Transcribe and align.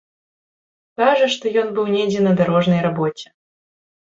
Кажа, 1.01 1.27
што 1.35 1.45
ён 1.65 1.71
быў 1.75 1.85
недзе 1.99 2.25
на 2.29 2.33
дарожнай 2.41 2.81
рабоце. 2.87 3.27